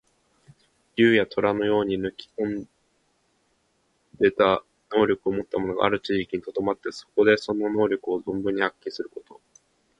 [0.95, 2.67] 竜や、とらのように抜きん
[4.19, 9.39] でた能力をもった者がある地域にとどまって、そこでその能力を存分に発揮すること。